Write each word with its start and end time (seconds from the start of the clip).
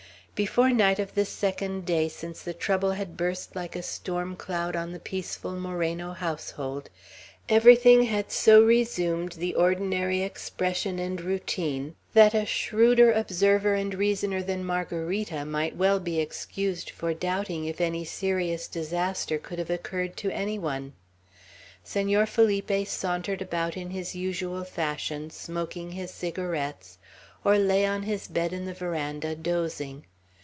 Before 0.33 0.71
night 0.71 0.97
of 0.97 1.13
this 1.13 1.29
second 1.29 1.85
day 1.85 2.09
since 2.09 2.41
the 2.41 2.55
trouble 2.55 2.93
had 2.93 3.15
burst 3.15 3.55
like 3.55 3.75
a 3.75 3.83
storm 3.83 4.35
cloud 4.35 4.75
on 4.75 4.91
the 4.91 4.99
peaceful 4.99 5.53
Moreno 5.53 6.13
household, 6.13 6.89
everything 7.47 8.05
had 8.05 8.31
so 8.31 8.59
resumed 8.59 9.33
the 9.33 9.53
ordinary 9.53 10.23
expression 10.23 10.97
and 10.97 11.21
routine, 11.21 11.95
that 12.15 12.33
a 12.33 12.47
shrewder 12.47 13.11
observer 13.11 13.75
and 13.75 13.93
reasoner 13.93 14.41
than 14.41 14.65
Margarita 14.65 15.45
might 15.45 15.75
well 15.75 15.99
be 15.99 16.19
excused 16.19 16.89
for 16.89 17.13
doubting 17.13 17.65
if 17.65 17.79
any 17.79 18.03
serious 18.03 18.67
disaster 18.67 19.37
could 19.37 19.59
have 19.59 19.69
occurred 19.69 20.17
to 20.17 20.31
any 20.31 20.57
one. 20.57 20.93
Senor 21.83 22.25
Felipe 22.25 22.87
sauntered 22.87 23.43
about 23.43 23.77
in 23.77 23.91
his 23.91 24.15
usual 24.15 24.63
fashion, 24.63 25.29
smoking 25.29 25.91
his 25.91 26.09
cigarettes, 26.09 26.97
or 27.45 27.59
lay 27.59 27.85
on 27.85 28.01
his 28.01 28.27
bed 28.27 28.51
in 28.53 28.65
the 28.65 28.73
veranda, 28.73 29.35
dozing. 29.35 30.03